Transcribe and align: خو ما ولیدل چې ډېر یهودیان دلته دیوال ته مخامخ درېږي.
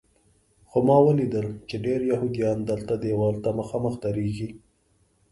خو 0.69 0.77
ما 0.87 0.97
ولیدل 1.05 1.47
چې 1.67 1.75
ډېر 1.85 1.99
یهودیان 2.11 2.57
دلته 2.69 2.93
دیوال 3.03 3.35
ته 3.43 3.49
مخامخ 3.59 3.93
درېږي. 4.03 4.49